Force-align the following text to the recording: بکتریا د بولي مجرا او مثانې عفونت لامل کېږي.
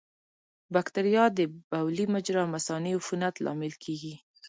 بکتریا 0.73 1.25
د 1.37 1.39
بولي 1.69 2.05
مجرا 2.13 2.41
او 2.45 2.51
مثانې 2.55 2.91
عفونت 2.99 3.33
لامل 3.45 3.73
کېږي. 3.83 4.13